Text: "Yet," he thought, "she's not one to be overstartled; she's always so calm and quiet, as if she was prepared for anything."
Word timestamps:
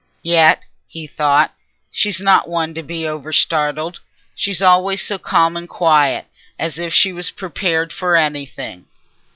"Yet," 0.23 0.63
he 0.87 1.05
thought, 1.05 1.53
"she's 1.91 2.19
not 2.19 2.49
one 2.49 2.73
to 2.73 2.81
be 2.81 3.03
overstartled; 3.07 3.99
she's 4.33 4.59
always 4.59 4.99
so 4.99 5.19
calm 5.19 5.55
and 5.55 5.69
quiet, 5.69 6.25
as 6.57 6.79
if 6.79 6.91
she 6.91 7.13
was 7.13 7.29
prepared 7.29 7.93
for 7.93 8.15
anything." 8.15 8.85